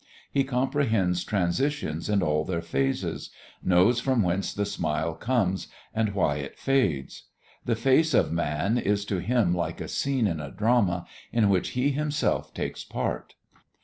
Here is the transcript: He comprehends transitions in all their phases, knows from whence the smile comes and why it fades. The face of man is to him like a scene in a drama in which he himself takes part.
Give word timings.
He 0.31 0.43
comprehends 0.43 1.23
transitions 1.23 2.09
in 2.09 2.23
all 2.23 2.43
their 2.43 2.63
phases, 2.63 3.29
knows 3.63 3.99
from 4.01 4.23
whence 4.23 4.51
the 4.51 4.65
smile 4.65 5.13
comes 5.13 5.67
and 5.93 6.15
why 6.15 6.37
it 6.37 6.57
fades. 6.57 7.25
The 7.65 7.75
face 7.75 8.15
of 8.15 8.31
man 8.31 8.79
is 8.79 9.05
to 9.05 9.19
him 9.19 9.53
like 9.53 9.79
a 9.79 9.87
scene 9.87 10.25
in 10.25 10.39
a 10.39 10.49
drama 10.49 11.05
in 11.31 11.49
which 11.51 11.69
he 11.77 11.91
himself 11.91 12.51
takes 12.51 12.83
part. 12.83 13.35